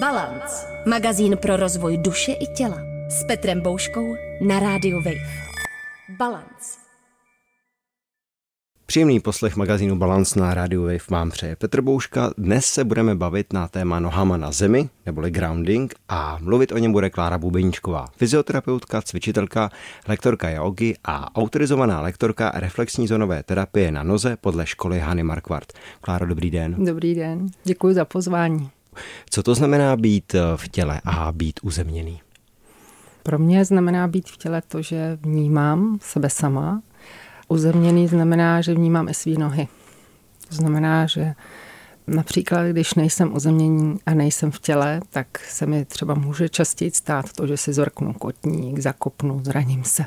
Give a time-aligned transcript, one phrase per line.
[0.00, 0.66] Balance.
[0.86, 2.78] Magazín pro rozvoj duše i těla.
[3.08, 5.44] S Petrem Bouškou na rádiu Wave.
[6.18, 6.78] Balance.
[8.86, 12.30] Příjemný poslech magazínu Balance na rádiu Wave vám přeje Petr Bouška.
[12.38, 16.92] Dnes se budeme bavit na téma nohama na zemi, neboli grounding, a mluvit o něm
[16.92, 19.70] bude Klára Bubeníčková, fyzioterapeutka, cvičitelka,
[20.08, 25.72] lektorka jogy a autorizovaná lektorka reflexní zónové terapie na noze podle školy Hany Markvart.
[26.00, 26.84] Kláro, dobrý den.
[26.84, 28.70] Dobrý den, děkuji za pozvání.
[29.30, 32.20] Co to znamená být v těle a být uzemněný?
[33.22, 36.82] Pro mě znamená být v těle to, že vnímám sebe sama.
[37.48, 39.68] Uzemněný znamená, že vnímám i své nohy.
[40.48, 41.34] To znamená, že
[42.06, 47.32] například, když nejsem uzemněný a nejsem v těle, tak se mi třeba může častěji stát
[47.32, 50.04] to, že si zrknu kotník, zakopnu, zraním se.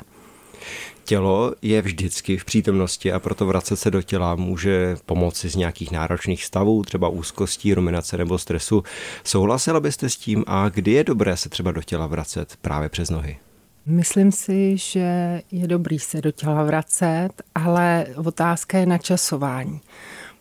[1.04, 5.90] Tělo je vždycky v přítomnosti a proto vracet se do těla může pomoci z nějakých
[5.90, 8.82] náročných stavů, třeba úzkostí, ruminace nebo stresu.
[9.24, 13.10] Souhlasila byste s tím a kdy je dobré se třeba do těla vracet právě přes
[13.10, 13.38] nohy?
[13.86, 19.80] Myslím si, že je dobrý se do těla vracet, ale otázka je načasování.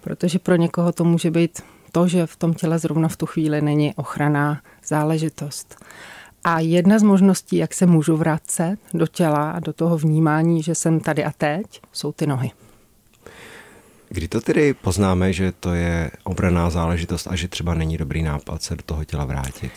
[0.02, 1.62] Protože pro někoho to může být
[1.92, 5.76] to, že v tom těle zrovna v tu chvíli není ochranná záležitost.
[6.48, 10.76] A jedna z možností, jak se můžu vracet do těla a do toho vnímání, že
[10.76, 12.52] jsem tady a teď, jsou ty nohy.
[14.10, 18.62] Kdy to tedy poznáme, že to je obraná záležitost a že třeba není dobrý nápad
[18.62, 19.72] se do toho těla vrátit?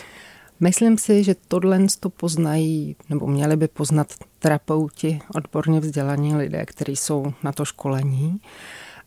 [0.61, 6.97] Myslím si, že tohle to poznají, nebo měli by poznat terapeuti, odborně vzdělaní lidé, kteří
[6.97, 8.41] jsou na to školení.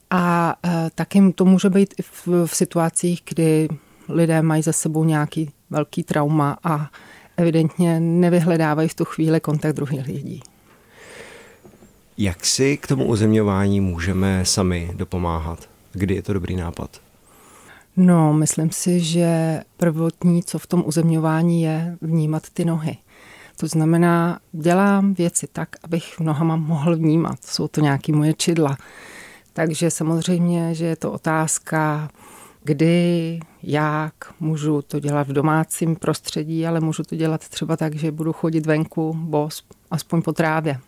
[0.10, 3.68] A e, taky to může být i v, v situacích, kdy
[4.10, 6.90] lidé mají za sebou nějaký velký trauma a
[7.38, 10.42] evidentně nevyhledávají v tu chvíli kontakt druhých lidí.
[12.18, 15.70] Jak si k tomu uzemňování můžeme sami dopomáhat?
[15.92, 17.02] Kdy je to dobrý nápad?
[17.98, 22.98] No, myslím si, že prvotní, co v tom uzemňování je, vnímat ty nohy.
[23.58, 27.44] To znamená, dělám věci tak, abych nohama mohl vnímat.
[27.46, 28.78] Jsou to nějaké moje čidla.
[29.54, 32.10] Takže samozřejmě, že je to otázka
[32.64, 38.12] kdy, jak, můžu to dělat v domácím prostředí, ale můžu to dělat třeba tak, že
[38.12, 40.80] budu chodit venku bos, aspoň po trávě.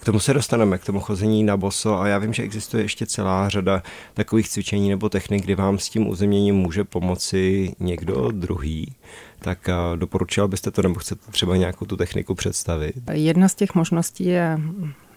[0.00, 3.06] K tomu se dostaneme, k tomu chození na boso a já vím, že existuje ještě
[3.06, 3.82] celá řada
[4.14, 8.94] takových cvičení nebo technik, kdy vám s tím uzemněním může pomoci někdo druhý.
[9.38, 12.94] Tak doporučil byste to nebo chcete třeba nějakou tu techniku představit?
[13.12, 14.58] Jedna z těch možností je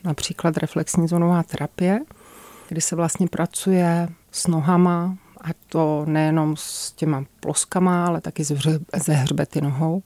[0.04, 2.00] například reflexní zónová terapie,
[2.70, 8.44] kdy se vlastně pracuje s nohama, a to nejenom s těma ploskama, ale taky
[8.98, 10.04] ze hřbety nohou.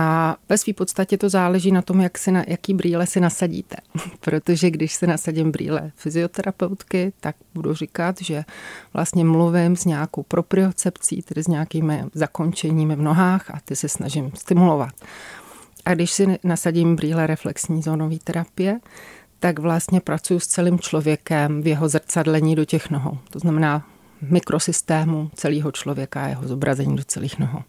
[0.00, 3.76] A ve své podstatě to záleží na tom, jak si na, jaký brýle si nasadíte.
[4.20, 8.44] Protože když si nasadím brýle fyzioterapeutky, tak budu říkat, že
[8.94, 14.30] vlastně mluvím s nějakou propriocepcí, tedy s nějakými zakončeními v nohách a ty se snažím
[14.34, 14.92] stimulovat.
[15.84, 18.80] A když si nasadím brýle reflexní zónové terapie,
[19.40, 23.18] tak vlastně pracuji s celým člověkem v jeho zrcadlení do těch nohou.
[23.30, 23.86] To znamená
[24.20, 27.62] mikrosystému celého člověka a jeho zobrazení do celých nohou.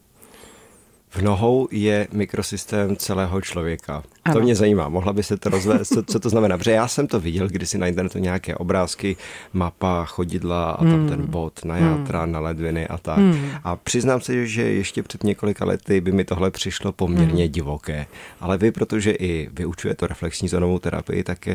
[1.11, 4.03] V nohou je mikrosystém celého člověka.
[4.25, 4.33] Ano.
[4.33, 4.89] To mě zajímá.
[4.89, 6.57] Mohla by se to rozvést, co, co to znamená?
[6.57, 9.17] Protože já jsem to viděl kdysi na internetu nějaké obrázky,
[9.53, 11.09] mapa, chodidla a tam hmm.
[11.09, 12.31] ten bod na játra, hmm.
[12.31, 13.17] na ledviny a tak.
[13.17, 13.51] Hmm.
[13.63, 17.51] A přiznám se, že ještě před několika lety by mi tohle přišlo poměrně hmm.
[17.51, 18.05] divoké.
[18.39, 21.47] Ale vy, protože i vyučujete reflexní zónovou terapii, tak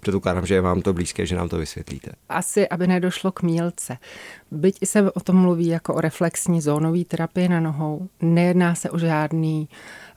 [0.00, 2.12] předpokládám, že je vám to blízké, že nám to vysvětlíte.
[2.28, 3.98] Asi, aby nedošlo k mílce.
[4.54, 8.98] Byť se o tom mluví jako o reflexní zónové terapii na nohou, nejedná se o
[8.98, 9.68] žádný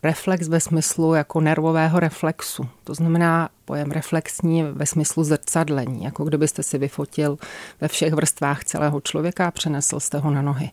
[0.03, 2.68] reflex ve smyslu jako nervového reflexu.
[2.84, 7.38] To znamená pojem reflexní ve smyslu zrcadlení, jako kdybyste si vyfotil
[7.81, 10.72] ve všech vrstvách celého člověka a přenesl jste ho na nohy.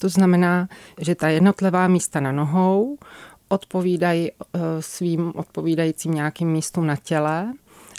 [0.00, 0.68] To znamená,
[1.00, 2.98] že ta jednotlivá místa na nohou
[3.48, 7.52] odpovídají eh, svým odpovídajícím nějakým místům na těle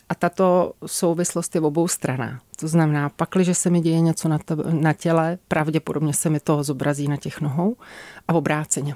[0.09, 2.41] a tato souvislost je obou stranách.
[2.59, 4.39] To znamená, pakliže se mi děje něco na,
[4.71, 7.75] na těle, pravděpodobně se mi to zobrazí na těch nohou
[8.27, 8.95] a obráceně.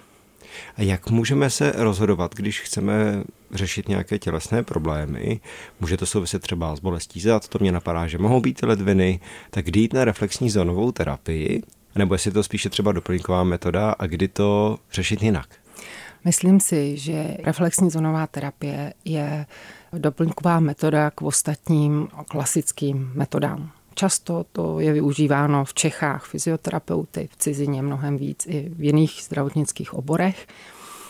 [0.77, 5.39] A jak můžeme se rozhodovat, když chceme řešit nějaké tělesné problémy?
[5.79, 9.19] Může to souviset třeba s bolestí zad, to mě napadá, že mohou být ledviny,
[9.49, 11.63] tak kdy jít na reflexní zónovou terapii,
[11.95, 15.47] nebo jestli to spíše třeba doplňková metoda a kdy to řešit jinak?
[16.25, 19.45] Myslím si, že reflexní zónová terapie je
[19.97, 23.71] doplňková metoda k ostatním klasickým metodám.
[23.95, 29.93] Často to je využíváno v Čechách fyzioterapeuty, v cizině mnohem víc i v jiných zdravotnických
[29.93, 30.47] oborech.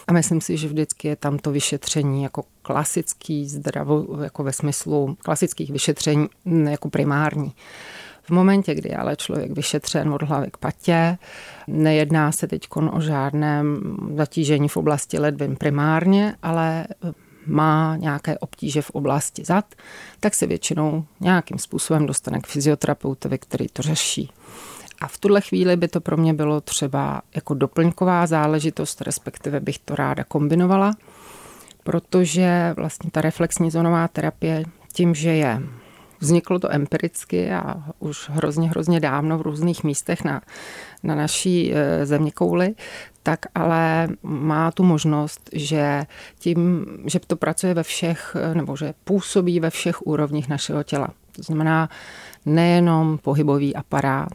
[0.08, 5.18] A myslím si, že vždycky je tam to vyšetření jako klasický zdravo, jako ve smyslu
[5.20, 6.28] klasických vyšetření
[6.70, 7.54] jako primární.
[8.24, 11.18] V momentě, kdy ale člověk vyšetřen od hlavy k patě,
[11.68, 16.88] nejedná se teď o žádném zatížení v oblasti ledvin primárně, ale
[17.46, 19.66] má nějaké obtíže v oblasti zad,
[20.20, 24.32] tak se většinou nějakým způsobem dostane k fyzioterapeutovi, který to řeší.
[25.02, 29.80] A v tuhle chvíli by to pro mě bylo třeba jako doplňková záležitost, respektive bych
[29.80, 30.96] to ráda kombinovala,
[31.84, 34.64] protože vlastně ta reflexní zónová terapie
[34.94, 35.62] tím, že je
[36.24, 40.42] Vzniklo to empiricky a už hrozně, hrozně dávno v různých místech na,
[41.04, 42.76] na naší e, země kouli,
[43.24, 46.04] tak ale má tu možnost, že
[46.40, 51.08] tím, že to pracuje ve všech, e, nebo že působí ve všech úrovních našeho těla.
[51.36, 51.90] To znamená
[52.46, 54.34] nejenom pohybový aparát,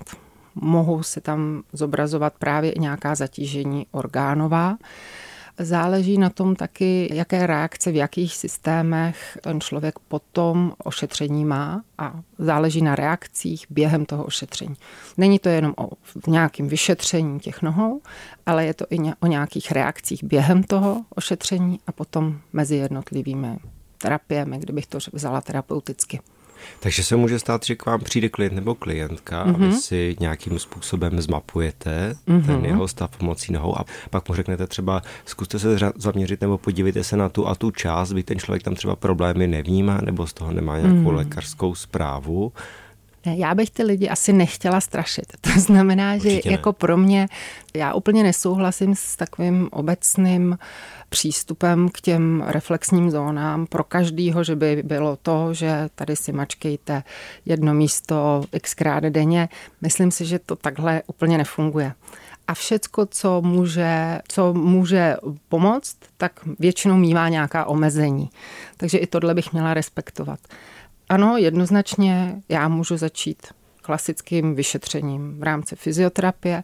[0.54, 4.76] mohou se tam zobrazovat právě i nějaká zatížení orgánová,
[5.58, 12.20] Záleží na tom taky, jaké reakce v jakých systémech ten člověk potom ošetření má a
[12.38, 14.74] záleží na reakcích během toho ošetření.
[15.16, 15.90] Není to jenom o
[16.26, 18.00] nějakém vyšetření těch nohou,
[18.46, 23.58] ale je to i o nějakých reakcích během toho ošetření a potom mezi jednotlivými
[23.98, 26.20] terapiemi, kdybych to vzala terapeuticky.
[26.80, 29.54] Takže se může stát, že k vám přijde klient nebo klientka mm-hmm.
[29.54, 29.76] a vy mhm.
[29.76, 32.46] si nějakým způsobem zmapujete mm-hmm.
[32.46, 37.04] ten jeho stav pomocí nohou a pak mu řeknete třeba, zkuste se zaměřit nebo podívejte
[37.04, 40.32] se na tu a tu část, kdy ten člověk tam třeba problémy nevnímá nebo z
[40.32, 41.16] toho nemá nějakou mm-hmm.
[41.16, 42.52] lékařskou zprávu.
[43.36, 45.26] Já bych ty lidi asi nechtěla strašit.
[45.40, 46.72] To znamená, že Určitě jako ne.
[46.72, 47.28] pro mě,
[47.74, 50.58] já úplně nesouhlasím s takovým obecným
[51.08, 57.02] přístupem k těm reflexním zónám pro každýho, že by bylo to, že tady si mačkejte
[57.46, 59.48] jedno místo xkrát denně.
[59.80, 61.92] Myslím si, že to takhle úplně nefunguje.
[62.48, 65.16] A všecko, co může, co může
[65.48, 68.30] pomoct, tak většinou mývá nějaká omezení.
[68.76, 70.40] Takže i tohle bych měla respektovat.
[71.08, 73.46] Ano, jednoznačně já můžu začít
[73.82, 76.62] klasickým vyšetřením v rámci fyzioterapie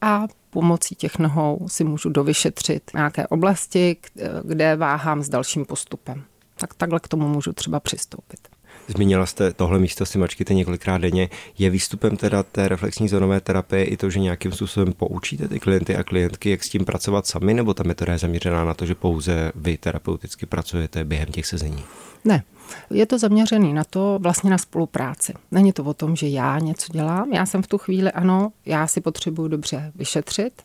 [0.00, 3.96] a pomocí těch nohou si můžu dovyšetřit nějaké oblasti,
[4.44, 6.24] kde váhám s dalším postupem.
[6.56, 8.40] Tak takhle k tomu můžu třeba přistoupit.
[8.88, 11.28] Zmínila jste tohle místo si mačkíte několikrát denně.
[11.58, 15.96] Je výstupem teda té reflexní zónové terapie i to, že nějakým způsobem poučíte ty klienty
[15.96, 18.94] a klientky, jak s tím pracovat sami, nebo ta metoda je zaměřená na to, že
[18.94, 21.84] pouze vy terapeuticky pracujete během těch sezení?
[22.24, 22.42] Ne,
[22.90, 25.34] je to zaměřený na to vlastně na spolupráci.
[25.50, 27.32] Není to o tom, že já něco dělám.
[27.32, 30.62] Já jsem v tu chvíli, ano, já si potřebuju dobře vyšetřit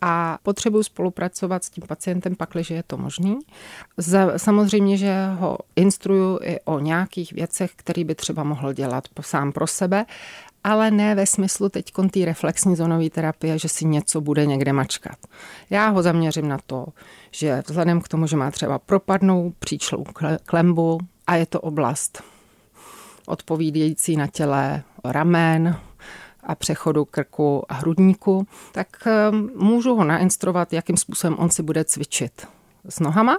[0.00, 3.38] a potřebuji spolupracovat s tím pacientem, pakliže je to možný.
[4.36, 9.66] Samozřejmě, že ho instruju i o nějakých věcech, které by třeba mohl dělat sám pro
[9.66, 10.06] sebe,
[10.64, 15.16] ale ne ve smyslu teď té reflexní zónové terapie, že si něco bude někde mačkat.
[15.70, 16.86] Já ho zaměřím na to,
[17.30, 20.04] že vzhledem k tomu, že má třeba propadnou příčlou
[20.44, 22.22] klembu a je to oblast
[23.26, 25.80] odpovídající na těle ramen,
[26.46, 31.84] a přechodu krku a hrudníku, tak ehm, můžu ho nainstruovat, jakým způsobem on si bude
[31.84, 32.48] cvičit
[32.88, 33.38] s nohama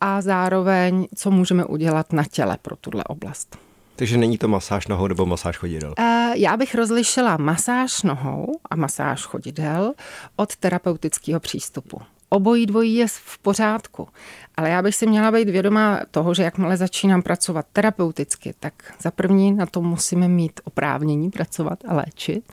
[0.00, 3.58] a zároveň, co můžeme udělat na těle pro tuhle oblast.
[3.96, 5.94] Takže není to masáž nohou nebo masáž chodidel?
[5.98, 9.92] Eh, já bych rozlišila masáž nohou a masáž chodidel
[10.36, 14.08] od terapeutického přístupu obojí dvojí je v pořádku.
[14.56, 19.10] Ale já bych si měla být vědomá toho, že jakmile začínám pracovat terapeuticky, tak za
[19.10, 22.52] první na to musíme mít oprávnění pracovat a léčit.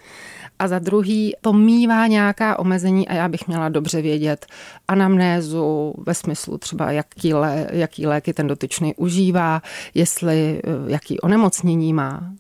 [0.59, 4.45] A za druhý to mývá nějaká omezení a já bych měla dobře vědět
[4.87, 9.61] anamnézu ve smyslu třeba, jaký, lé, jaký léky ten dotyčný užívá,
[9.93, 12.33] jestli, eh, jaký onemocnění má.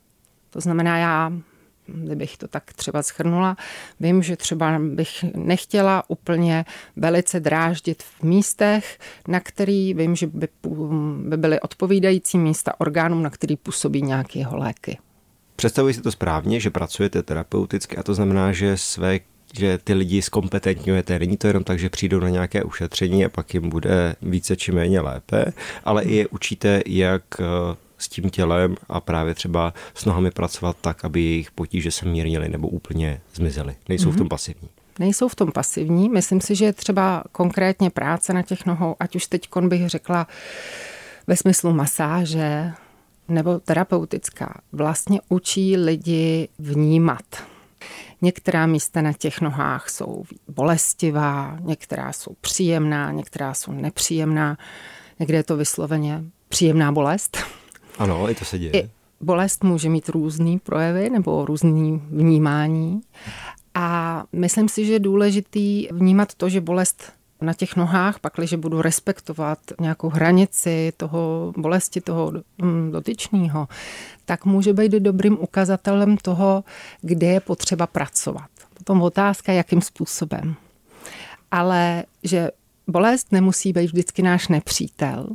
[0.49, 1.31] To znamená, já
[1.87, 3.57] kdybych to tak třeba schrnula.
[3.99, 6.65] Vím, že třeba bych nechtěla úplně
[6.95, 10.47] velice dráždit v místech, na který vím, že by,
[11.17, 14.97] by byly odpovídající místa orgánům, na který působí nějaké jeho léky.
[15.55, 19.19] Představuji si to správně, že pracujete terapeuticky a to znamená, že své
[19.53, 21.19] že ty lidi zkompetentňujete.
[21.19, 24.71] Není to jenom tak, že přijdou na nějaké ušetření a pak jim bude více či
[24.71, 25.45] méně lépe,
[25.83, 27.23] ale i je učíte, jak
[27.97, 32.49] s tím tělem a právě třeba s nohami pracovat tak, aby jejich potíže se mírnily
[32.49, 33.75] nebo úplně zmizely.
[33.89, 34.13] Nejsou mm-hmm.
[34.13, 34.29] v tom mhm.
[34.29, 34.69] pasivní.
[34.99, 36.09] Nejsou v tom pasivní.
[36.09, 40.27] Myslím si, že třeba konkrétně práce na těch nohou, ať už teď bych řekla
[41.27, 42.71] ve smyslu masáže
[43.27, 47.25] nebo terapeutická, vlastně učí lidi vnímat.
[48.21, 54.57] Některá místa na těch nohách jsou bolestivá, některá jsou příjemná, některá jsou nepříjemná,
[55.19, 57.37] někde je to vysloveně příjemná bolest.
[57.97, 58.71] Ano, i to se děje.
[58.73, 58.89] I
[59.21, 63.01] bolest může mít různý projevy nebo různý vnímání.
[63.73, 67.11] A myslím si, že je důležitý vnímat to, že bolest
[67.41, 73.67] na těch nohách, pakliže budu respektovat nějakou hranici toho bolesti toho mm, dotyčného,
[74.25, 76.63] tak může být dobrým ukazatelem toho,
[77.01, 78.49] kde je potřeba pracovat.
[78.73, 80.55] Potom otázka, jakým způsobem.
[81.51, 82.51] Ale že
[82.87, 85.27] bolest nemusí být vždycky náš nepřítel,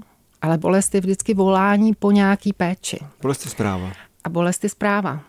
[0.42, 2.98] ale bolest je vždycky volání po nějaký péči.
[3.22, 3.92] Bolest je zpráva.
[4.24, 5.20] A bolest je zpráva.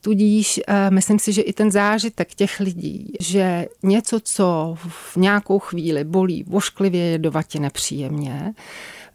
[0.00, 5.58] Tudíž uh, myslím si, že i ten zážitek těch lidí, že něco, co v nějakou
[5.58, 8.54] chvíli bolí vošklivě, jedovatě nepříjemně,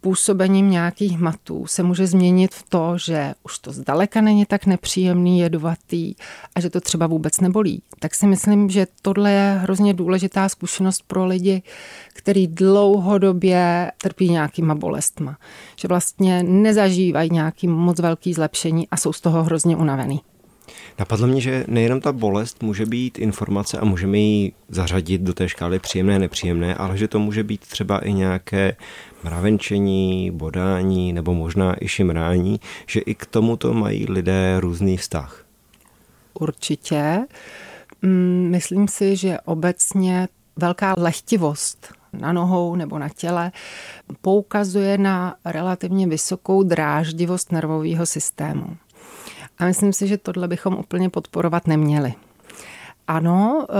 [0.01, 5.39] působením nějakých hmatů se může změnit v to, že už to zdaleka není tak nepříjemný,
[5.39, 6.16] jedovatý
[6.56, 7.82] a že to třeba vůbec nebolí.
[8.00, 11.62] Tak si myslím, že tohle je hrozně důležitá zkušenost pro lidi,
[12.13, 15.38] který dlouhodobě trpí nějakýma bolestma.
[15.75, 20.22] Že vlastně nezažívají nějaký moc velký zlepšení a jsou z toho hrozně unavený.
[21.00, 25.50] Napadlo mě, že nejenom ta bolest může být informace a můžeme ji zařadit do té
[25.50, 28.76] škály příjemné, nepříjemné, ale že to může být třeba i nějaké
[29.24, 35.46] mravenčení, bodání nebo možná i šimrání, že i k tomuto mají lidé různý vztah.
[36.40, 37.20] Určitě.
[38.02, 43.52] Mm, myslím si, že obecně velká lehtivost na nohou nebo na těle
[44.22, 48.78] poukazuje na relativně vysokou dráždivost nervového systému.
[49.60, 52.14] A myslím si, že tohle bychom úplně podporovat neměli.
[53.08, 53.74] Ano, eh,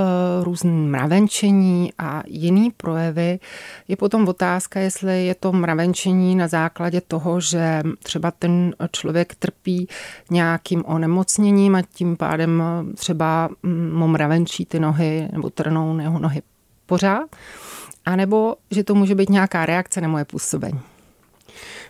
[0.44, 3.40] různé mravenčení a jiný projevy.
[3.88, 9.88] Je potom otázka, jestli je to mravenčení na základě toho, že třeba ten člověk trpí
[10.32, 12.64] nějakým onemocněním a tím pádem
[12.96, 13.50] třeba
[13.94, 16.42] mu mravenčí ty nohy nebo trnou jeho nohy
[16.86, 17.36] pořád,
[18.06, 20.80] anebo že to může být nějaká reakce na moje působení.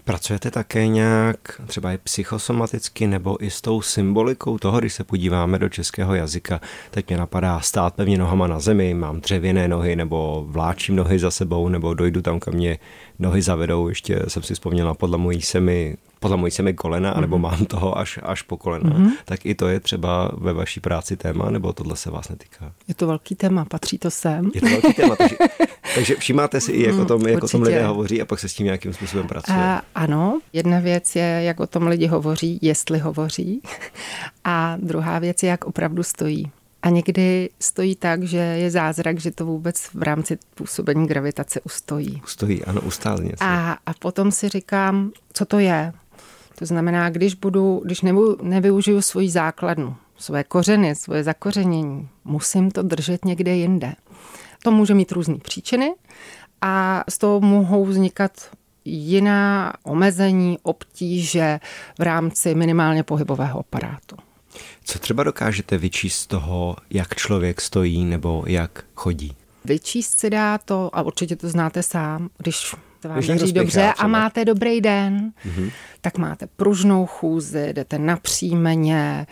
[0.04, 5.60] Pracujete také nějak třeba i psychosomaticky nebo i s tou symbolikou toho, když se podíváme
[5.60, 6.62] do českého jazyka.
[6.92, 11.32] Teď mě napadá stát pevně nohama na zemi, mám dřevěné nohy nebo vláčím nohy za
[11.32, 12.80] sebou nebo dojdu tam, kam mě
[13.20, 13.90] nohy zavedou.
[13.90, 17.22] Ještě jsem si vzpomněla, podlamují se mi podlamují se mi kolena, mm-hmm.
[17.22, 19.12] nebo mám toho až, až po kolena, mm-hmm.
[19.26, 22.72] tak i to je třeba ve vaší práci téma, nebo tohle se vás netýká?
[22.88, 24.52] Je to velký téma, patří to sem.
[24.56, 25.36] Je to velký téma, takže,
[25.96, 28.50] takže všímáte si i, jak o tom, jak o tom lidé hovoří a pak se
[28.50, 29.58] s tím nějakým způsobem pracuje.
[29.58, 33.62] A, ano, jedna věc je, jak o tom lidi hovoří, jestli hovoří,
[34.44, 36.52] a druhá věc je, jak opravdu stojí.
[36.82, 42.22] A někdy stojí tak, že je zázrak, že to vůbec v rámci působení gravitace ustojí.
[42.24, 43.44] Ustojí, ano, ustál něco.
[43.44, 45.94] A, a potom si říkám, co to je.
[46.60, 52.84] To znamená, když, budu, když nebu, nevyužiju svoji základnu, své kořeny, svoje zakořenění, musím to
[52.84, 53.94] držet někde jinde.
[54.64, 55.94] To může mít různé příčiny
[56.62, 58.32] a z toho mohou vznikat
[58.86, 61.60] jiná omezení, obtíže
[62.00, 64.16] v rámci minimálně pohybového aparátu.
[64.84, 69.36] Co třeba dokážete vyčíst z toho, jak člověk stojí nebo jak chodí?
[69.66, 74.08] Vyčíst se dá to, a určitě to znáte sám, když se vám daří dobře a
[74.08, 75.72] máte dobrý den, mm-hmm.
[76.02, 79.28] tak máte pružnou chůzi, jdete napřímeně,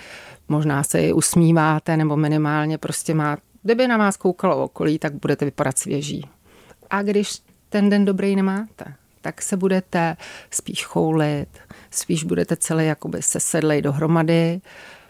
[0.47, 5.45] možná se i usmíváte, nebo minimálně prostě má, kdyby na vás koukalo okolí, tak budete
[5.45, 6.29] vypadat svěží.
[6.89, 10.17] A když ten den dobrý nemáte, tak se budete
[10.51, 11.47] spíš choulit,
[11.91, 14.61] spíš budete celý jakoby sesedlej dohromady,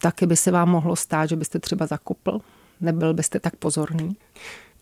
[0.02, 2.42] taky by se vám mohlo stát, že byste třeba zakupl,
[2.82, 4.16] nebyl byste tak pozorný.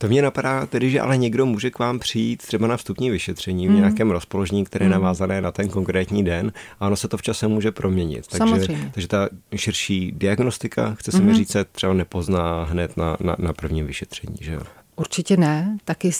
[0.03, 3.67] To mě napadá tedy, že ale někdo může k vám přijít třeba na vstupní vyšetření
[3.67, 3.75] v mm.
[3.75, 4.93] nějakém rozpoložení, které je mm.
[4.93, 8.27] navázané na ten konkrétní den a ono se to v čase může proměnit.
[8.27, 8.91] Takže, Samozřejmě.
[8.93, 11.25] takže ta širší diagnostika, chce se mm.
[11.25, 14.61] mi říct, se třeba nepozná hned na, na, na prvním vyšetření, že jo?
[14.95, 15.77] Určitě ne.
[15.85, 16.11] Taky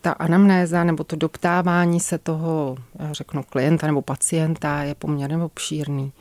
[0.00, 2.76] ta anamnéza nebo to doptávání se toho,
[3.12, 6.12] řeknu, klienta nebo pacienta je poměrně obšírný.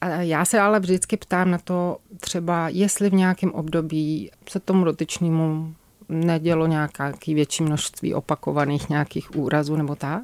[0.00, 4.84] A já se ale vždycky ptám na to třeba, jestli v nějakém období se tomu
[4.84, 5.74] dotyčnému
[6.08, 10.22] nedělo nějaké větší množství opakovaných nějakých úrazů nebo tak.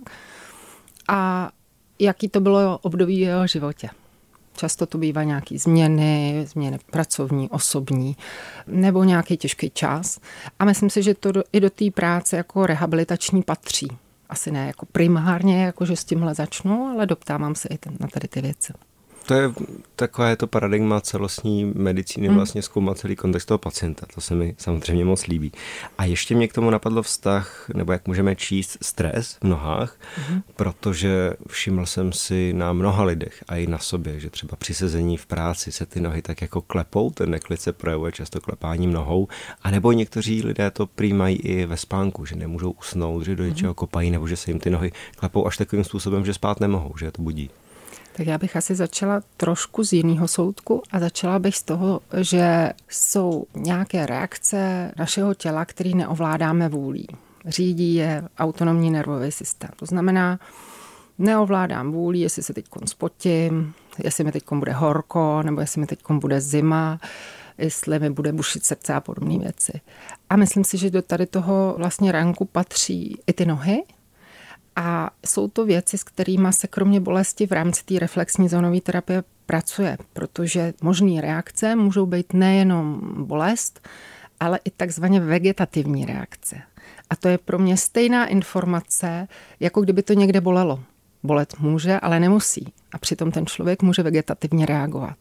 [1.09, 1.51] A
[1.99, 3.89] jaký to bylo období v jeho životě.
[4.57, 8.17] Často to bývá nějaké změny, změny pracovní, osobní,
[8.67, 10.21] nebo nějaký těžký čas.
[10.59, 13.89] A myslím si, že to do, i do té práce jako rehabilitační patří.
[14.29, 18.29] Asi ne jako primárně, jako že s tímhle začnu, ale doptávám se i na tady
[18.29, 18.73] ty věci
[19.27, 19.53] to je
[19.97, 22.37] takové to paradigma celostní medicíny, hmm.
[22.37, 24.07] vlastně zkoumat celý kontext toho pacienta.
[24.15, 25.53] To se mi samozřejmě moc líbí.
[25.99, 29.97] A ještě mě k tomu napadlo vztah, nebo jak můžeme číst stres v nohách,
[30.29, 30.43] hmm.
[30.57, 35.17] protože všiml jsem si na mnoha lidech a i na sobě, že třeba při sezení
[35.17, 39.29] v práci se ty nohy tak jako klepou, ten neklid se projevuje často klepáním nohou,
[39.63, 43.75] anebo někteří lidé to přijímají i ve spánku, že nemůžou usnout, že do něčeho hmm.
[43.75, 47.07] kopají, nebo že se jim ty nohy klepou až takovým způsobem, že spát nemohou, že
[47.07, 47.51] je to budí.
[48.17, 52.71] Tak já bych asi začala trošku z jiného soudku a začala bych z toho, že
[52.89, 57.07] jsou nějaké reakce našeho těla, které neovládáme vůlí.
[57.47, 59.71] Řídí je autonomní nervový systém.
[59.77, 60.39] To znamená,
[61.19, 65.99] neovládám vůli, jestli se teď spotím, jestli mi teď bude horko, nebo jestli mi teď
[66.11, 67.01] bude zima,
[67.59, 69.81] jestli mi bude bušit srdce a podobné věci.
[70.31, 73.83] A myslím si, že do tady toho vlastně ranku patří i ty nohy,
[74.77, 79.25] a jsou to věci, s kterými se kromě bolesti v rámci té reflexní zónové terapie
[79.47, 83.89] pracuje, protože možné reakce můžou být nejenom bolest,
[84.41, 86.63] ale i takzvaně vegetativní reakce.
[87.11, 89.29] A to je pro mě stejná informace,
[89.61, 90.81] jako kdyby to někde bolelo.
[91.23, 92.73] Bolet může, ale nemusí.
[92.93, 95.17] A přitom ten člověk může vegetativně reagovat.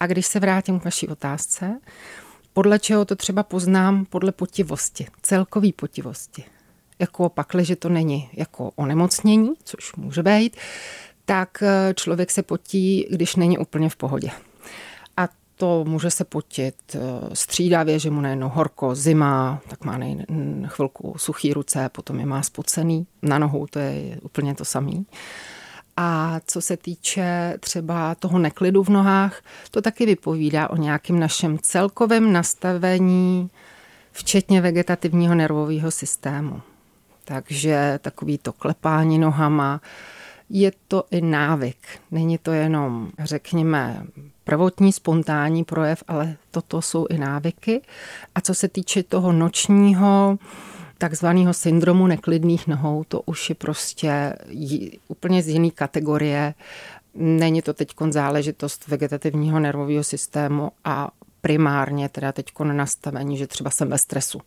[0.00, 1.80] A když se vrátím k vaší otázce,
[2.52, 4.04] podle čeho to třeba poznám?
[4.04, 6.44] Podle potivosti, celkový potivosti.
[7.00, 10.56] Jako pakli, že to není jako onemocnění, což může být,
[11.24, 14.30] tak eh, člověk se potí, když není úplně v pohodě.
[15.16, 16.98] A to může se potit eh,
[17.32, 20.26] střídavě, že mu najednou horko, zima, tak má nej,
[20.66, 23.06] chvilku suchý ruce, potom je má spocený.
[23.22, 25.06] Na nohou to je úplně to samý.
[25.96, 31.58] A co se týče třeba toho neklidu v nohách, to taky vypovídá o nějakém našem
[31.58, 33.50] celkovém nastavení,
[34.12, 36.60] včetně vegetativního nervového systému.
[37.32, 39.80] Takže takový to klepání nohama,
[40.48, 41.76] je to i návyk.
[42.10, 44.06] Není to jenom, řekněme,
[44.44, 47.82] prvotní, spontánní projev, ale toto jsou i návyky.
[48.34, 50.38] A co se týče toho nočního,
[50.98, 54.34] takzvaného syndromu neklidných nohou, to už je prostě
[55.08, 56.54] úplně z jiné kategorie.
[57.14, 61.10] Není to teď záležitost vegetativního nervového systému a
[61.40, 64.40] primárně teda teď nastavení, že třeba jsem ve stresu.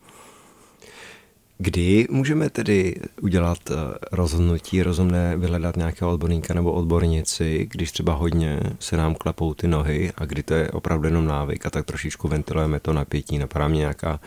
[1.57, 3.73] Kdy můžeme tedy udělat eh,
[4.11, 10.11] rozhodnutí rozumné, vyhledat nějakého odborníka nebo odbornici, když třeba hodně se nám klepou ty nohy
[10.17, 13.79] a kdy to je opravdu jenom návyk a tak trošičku ventilujeme to napětí, napadá mě
[13.79, 14.19] nějaká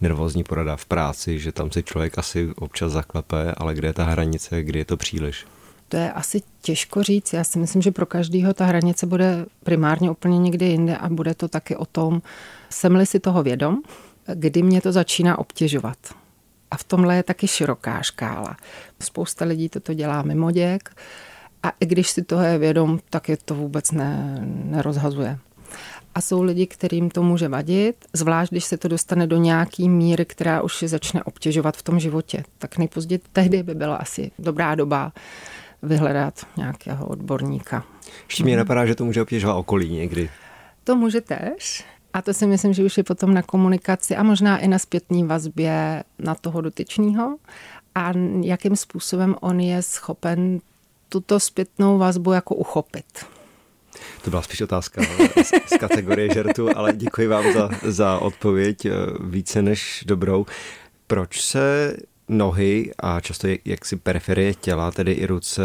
[0.00, 4.04] nervózní porada v práci, že tam si člověk asi občas zaklepe, ale kde je ta
[4.04, 5.46] hranice, kdy je to příliš?
[5.88, 7.32] To je asi těžko říct.
[7.32, 11.34] Já si myslím, že pro každého ta hranice bude primárně úplně někde jinde a bude
[11.34, 12.22] to taky o tom,
[12.70, 13.82] jsem-li si toho vědom,
[14.34, 15.96] kdy mě to začíná obtěžovat.
[16.76, 18.56] A v tomhle je taky široká škála.
[19.02, 20.90] Spousta lidí toto dělá mimo děk
[21.62, 25.38] a i když si toho je vědom, tak je to vůbec ne, nerozhazuje.
[26.14, 30.24] A jsou lidi, kterým to může vadit, zvlášť když se to dostane do nějaký míry,
[30.24, 32.44] která už je začne obtěžovat v tom životě.
[32.58, 35.12] Tak nejpozději tehdy by byla asi dobrá doba
[35.82, 37.84] vyhledat nějakého odborníka.
[38.24, 40.30] Ještě mě napadá, že to může obtěžovat okolí někdy.
[40.84, 41.84] To může tež.
[42.16, 45.24] A to si myslím, že už je potom na komunikaci a možná i na zpětné
[45.24, 47.36] vazbě na toho dotyčného
[47.94, 50.60] a jakým způsobem on je schopen
[51.08, 53.04] tuto zpětnou vazbu jako uchopit.
[54.24, 55.02] To byla spíš otázka
[55.44, 60.46] z, z kategorie žertu, ale děkuji vám za, za odpověď eh, více než dobrou.
[61.06, 61.96] Proč se
[62.28, 65.62] nohy a často jaksi periferie těla, tedy i ruce,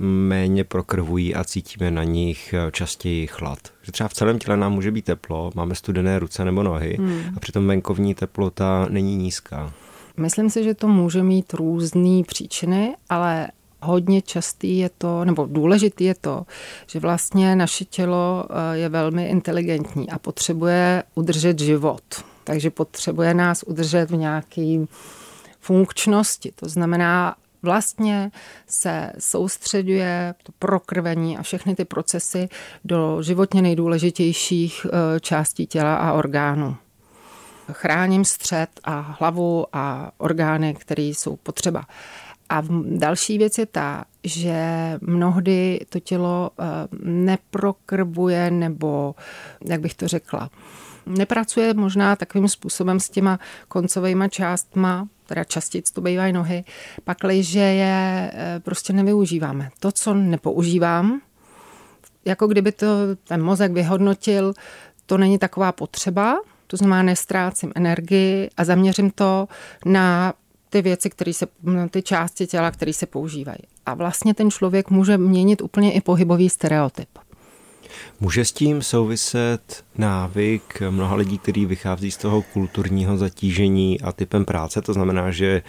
[0.00, 3.58] méně prokrvují a cítíme na nich častěji chlad.
[3.82, 7.20] Že třeba v celém těle nám může být teplo, máme studené ruce nebo nohy hmm.
[7.36, 9.72] a přitom venkovní teplota není nízká.
[10.16, 13.48] Myslím si, že to může mít různé příčiny, ale
[13.80, 16.46] hodně častý je to, nebo důležitý je to,
[16.86, 22.02] že vlastně naše tělo eh, je velmi inteligentní a potřebuje udržet život.
[22.44, 24.88] Takže potřebuje nás udržet v nějakým
[25.64, 26.52] funkčnosti.
[26.54, 28.30] To znamená, vlastně
[28.66, 32.48] se soustředuje to prokrvení a všechny ty procesy
[32.84, 36.76] do životně nejdůležitějších e, částí těla a orgánů.
[37.72, 41.84] Chráním střed a hlavu a orgány, které jsou potřeba.
[42.48, 44.62] A další věc je ta, že
[45.00, 46.64] mnohdy to tělo e,
[47.02, 49.14] neprokrvuje nebo,
[49.64, 50.50] jak bych to řekla,
[51.06, 53.38] nepracuje možná takovým způsobem s těma
[53.68, 56.64] koncovými částma, teda častěji to bývají nohy,
[57.04, 59.70] pakliže je eh, prostě nevyužíváme.
[59.80, 61.20] To, co nepoužívám,
[62.24, 62.86] jako kdyby to
[63.24, 64.54] ten mozek vyhodnotil,
[65.06, 69.48] to není taková potřeba, to znamená, nestrácím energii a zaměřím to
[69.84, 70.34] na
[70.70, 71.46] ty věci, které se,
[71.90, 73.58] ty části těla, které se používají.
[73.86, 77.08] A vlastně ten člověk může měnit úplně i pohybový stereotyp.
[78.20, 84.44] Může s tím souviset návyk mnoha lidí, který vychází z toho kulturního zatížení a typem
[84.44, 84.82] práce?
[84.82, 85.62] To znamená, že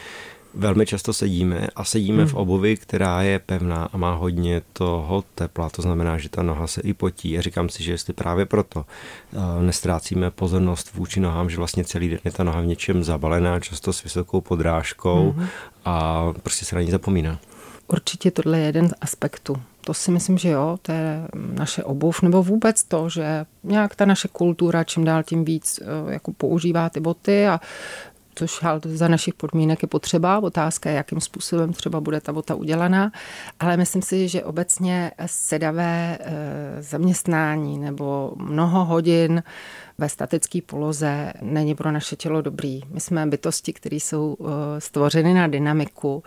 [0.56, 2.28] velmi často sedíme a sedíme hmm.
[2.28, 5.70] v obuvi, která je pevná a má hodně toho tepla.
[5.70, 7.38] To znamená, že ta noha se i potí.
[7.38, 8.86] A říkám si, že jestli právě proto
[9.34, 13.60] eh, nestrácíme pozornost vůči nohám, že vlastně celý den je ta noha v něčem zabalená,
[13.60, 15.48] často s vysokou podrážkou hmm.
[15.86, 17.40] a prostě se na ní zapomíná.
[17.88, 19.62] Určitě tohle je jeden z aspektů.
[19.86, 24.06] To si myslím, že jo, to je naše obuv, nebo vůbec to, že nějak ta
[24.06, 27.60] naše kultura čím dál tím víc eh, jako používá ty boty a
[28.36, 30.40] což za našich podmínek je potřeba.
[30.40, 33.12] Otázka je, jakým způsobem třeba bude ta bota udělaná.
[33.60, 39.44] Ale myslím si, že obecně sedavé eh, zaměstnání nebo mnoho hodin
[39.98, 42.82] ve statické poloze není pro naše tělo dobrý.
[42.90, 46.24] My jsme bytosti, které jsou eh, stvořeny na dynamiku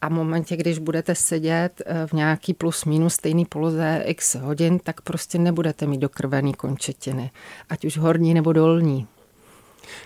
[0.00, 4.78] a v momentě, když budete sedět eh, v nějaký plus minus stejný poloze x hodin,
[4.78, 7.30] tak prostě nebudete mít dokrvený končetiny,
[7.68, 9.06] ať už horní nebo dolní.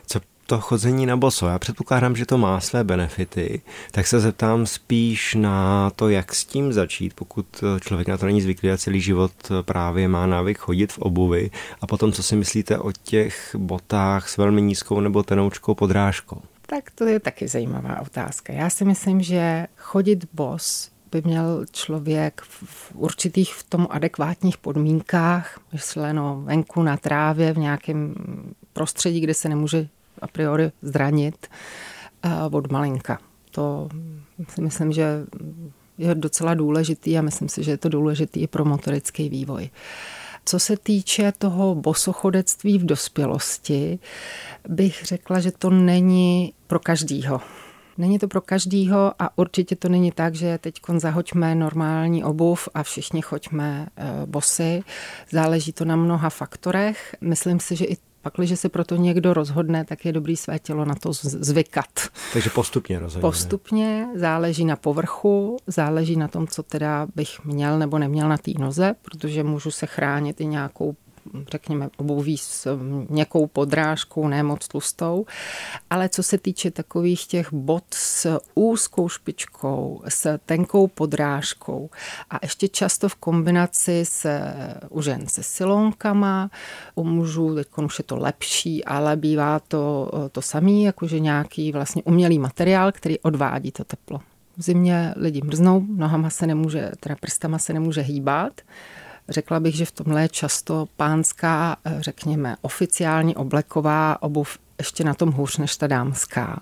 [0.06, 4.66] Co to chození na boso, já předpokládám, že to má své benefity, tak se zeptám
[4.66, 9.00] spíš na to, jak s tím začít, pokud člověk na to není zvyklý a celý
[9.00, 9.32] život
[9.62, 14.36] právě má návyk chodit v obuvi a potom, co si myslíte o těch botách s
[14.36, 16.40] velmi nízkou nebo tenoučkou podrážkou?
[16.66, 18.52] Tak to je taky zajímavá otázka.
[18.52, 25.60] Já si myslím, že chodit bos by měl člověk v určitých v tom adekvátních podmínkách,
[25.72, 28.14] myšleno venku na trávě, v nějakém
[28.72, 29.88] prostředí, kde se nemůže
[30.22, 31.46] a priori zranit
[32.50, 33.18] od malinka.
[33.50, 33.88] To
[34.48, 35.26] si myslím, že
[35.98, 39.70] je docela důležitý a myslím si, že je to důležitý i pro motorický vývoj.
[40.44, 43.98] Co se týče toho bosochodectví v dospělosti,
[44.68, 47.40] bych řekla, že to není pro každýho.
[47.98, 52.82] Není to pro každýho a určitě to není tak, že teď zahoďme normální obuv a
[52.82, 54.82] všichni choďme e, bosy.
[55.30, 57.16] Záleží to na mnoha faktorech.
[57.20, 60.84] Myslím si, že i pak, když se proto někdo rozhodne, tak je dobrý své tělo
[60.84, 61.86] na to zvykat.
[62.32, 63.20] Takže postupně rozhodně.
[63.20, 68.50] Postupně, záleží na povrchu, záleží na tom, co teda bych měl nebo neměl na té
[68.58, 70.96] noze, protože můžu se chránit i nějakou
[71.50, 75.26] řekněme, obouví s měkkou podrážkou, ne moc tlustou.
[75.90, 81.90] Ale co se týče takových těch bot s úzkou špičkou, s tenkou podrážkou
[82.30, 84.40] a ještě často v kombinaci s,
[84.90, 86.50] u žen se silonkama,
[86.94, 92.02] u mužů teď už je to lepší, ale bývá to to samý, jakože nějaký vlastně
[92.02, 94.20] umělý materiál, který odvádí to teplo.
[94.56, 98.60] V zimě lidi mrznou, nohama se nemůže, teda prstama se nemůže hýbat,
[99.28, 105.14] Řekla bych, že v tomhle je často pánská, eh, řekněme, oficiální obleková obuv ještě na
[105.14, 106.60] tom hůř než ta dámská.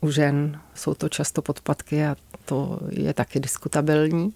[0.00, 4.34] U žen jsou to často podpatky a to je taky diskutabilní.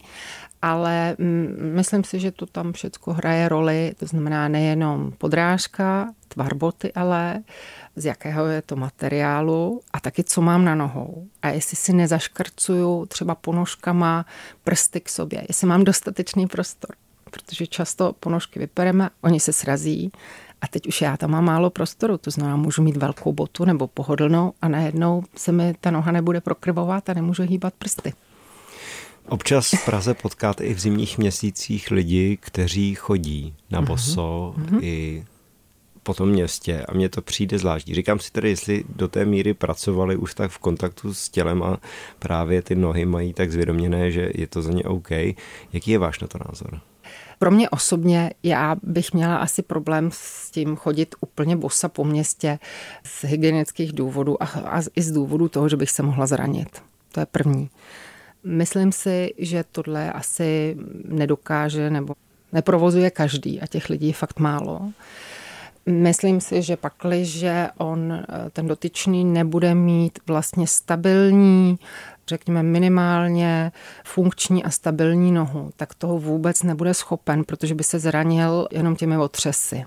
[0.63, 6.55] Ale mm, myslím si, že to tam všechno hraje roli, to znamená nejenom podrážka, tvar
[6.55, 7.43] boty, ale
[7.97, 11.27] z jakého je to materiálu a taky co mám na nohou.
[11.43, 14.27] A jestli si nezaškrcuju třeba ponožkama
[14.65, 16.91] prsty k sobě, jestli mám dostatečný prostor
[17.31, 20.13] protože často ponožky vypereme, oni se srazí
[20.61, 23.87] a teď už já tam mám málo prostoru, to znamená, můžu mít velkou botu nebo
[23.87, 28.13] pohodlnou a najednou se mi ta noha nebude prokrvovat a nemůžu hýbat prsty.
[29.29, 33.89] Občas v Praze potkáte i v zimních měsících lidi, kteří chodí na mhm.
[33.89, 34.79] boso mm-hmm.
[34.83, 35.25] i
[36.03, 37.95] po tom městě a mně to přijde zvláštní.
[37.95, 41.79] Říkám si tedy, jestli do té míry pracovali už tak v kontaktu s tělem a
[42.19, 45.11] právě ty nohy mají tak zvědoměné, že je to za ně OK.
[45.73, 46.81] Jaký je váš na to názor?
[47.39, 52.59] Pro mě osobně já bych měla asi problém s tím chodit úplně bosa po městě
[53.05, 56.83] z hygienických důvodů a, a i z důvodu toho, že bych se mohla zranit.
[57.13, 57.71] To je první.
[58.45, 62.15] Myslím si, že tohle asi nedokáže nebo
[62.53, 64.81] neprovozuje každý a těch lidí je fakt málo.
[65.87, 71.79] Myslím si, že pakli, že on, ten dotyčný, nebude mít vlastně stabilní
[72.31, 73.73] řekněme, minimálně
[74.05, 79.19] funkční a stabilní nohu, tak toho vůbec nebude schopen, protože by se zranil jenom těmi
[79.19, 79.85] otřesy.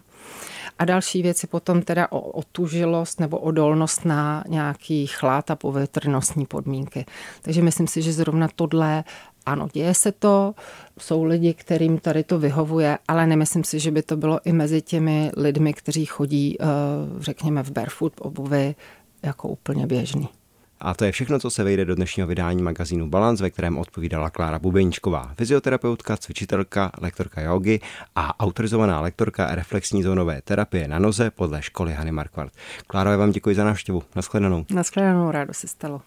[0.79, 6.45] A další věc je potom teda o otužilost nebo odolnost na nějaký chlad a povětrnostní
[6.45, 7.05] podmínky.
[7.41, 9.03] Takže myslím si, že zrovna tohle
[9.45, 10.53] ano, děje se to,
[10.99, 14.81] jsou lidi, kterým tady to vyhovuje, ale nemyslím si, že by to bylo i mezi
[14.81, 16.65] těmi lidmi, kteří chodí, eh,
[17.19, 18.75] řekněme, v barefoot obuvi
[19.23, 20.29] jako úplně běžný.
[20.83, 24.29] A to je všechno, co se vejde do dnešního vydání magazínu Balance, ve kterém odpovídala
[24.29, 27.79] Klára Bubeničková, fyzioterapeutka, cvičitelka, lektorka jogy
[28.15, 32.53] a autorizovaná lektorka reflexní zónové terapie na noze podle školy Hany Markvart.
[32.87, 34.03] Kláro, já vám děkuji za návštěvu.
[34.15, 34.65] Naschledanou.
[34.69, 36.01] Naschledanou, rádo se stalo.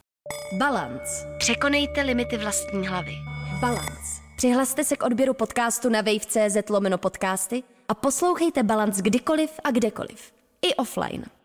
[0.58, 1.36] Balance.
[1.38, 3.12] Překonejte limity vlastní hlavy.
[3.60, 4.22] Balance.
[4.36, 10.32] Přihlaste se k odběru podcastu na wave.cz lomeno podcasty a poslouchejte Balance kdykoliv a kdekoliv.
[10.62, 11.35] I offline.